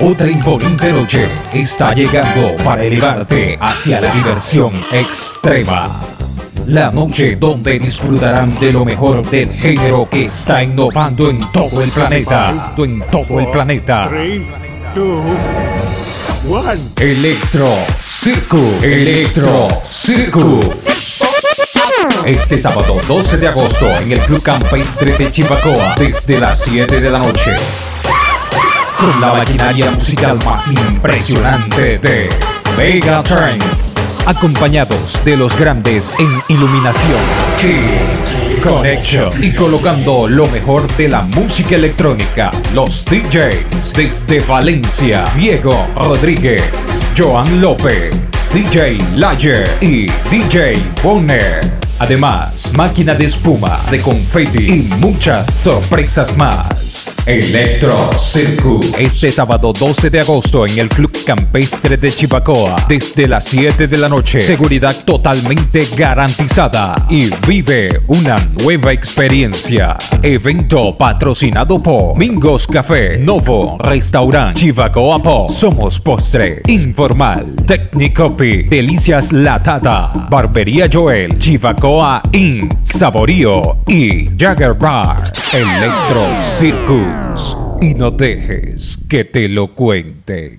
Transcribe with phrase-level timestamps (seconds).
[0.00, 6.00] Otra imponente noche está llegando para elevarte hacia la diversión extrema.
[6.66, 11.90] La noche donde disfrutarán de lo mejor del género que está innovando en todo el
[11.90, 12.72] planeta.
[12.76, 14.08] En todo el planeta.
[16.96, 17.66] Electro
[18.00, 18.82] Circus.
[18.82, 21.24] Electro Circus.
[22.24, 27.10] Este sábado 12 de agosto en el Club Campestre de Chivacoa desde las 7 de
[27.10, 27.56] la noche.
[28.98, 32.28] Con la maquinaria musical más impresionante de
[32.76, 37.20] Mega Trends, acompañados de los grandes en iluminación.
[37.60, 42.50] Key Connection y colocando lo mejor de la música electrónica.
[42.74, 46.62] Los DJs desde Valencia, Diego Rodríguez,
[47.16, 48.14] Joan López,
[48.52, 51.77] DJ Lager y DJ Bonner.
[52.00, 57.16] Además, máquina de espuma, de confetti y muchas sorpresas más.
[57.26, 58.86] Electro Circus.
[58.96, 62.76] Este sábado 12 de agosto en el Club Campestre de Chivacoa.
[62.88, 64.40] Desde las 7 de la noche.
[64.40, 66.94] Seguridad totalmente garantizada.
[67.10, 69.96] Y vive una nueva experiencia.
[70.22, 75.48] Evento patrocinado por Mingos Café, Novo Restaurant, Chivacoa Po.
[75.48, 81.87] Somos Postre, Informal, Technicopy, Delicias Latada, Barbería Joel, Chivacoa
[82.32, 85.24] In, Saborío y Jagger Bar.
[85.54, 87.56] Electro Circus.
[87.80, 90.58] Y no dejes que te lo cuenten.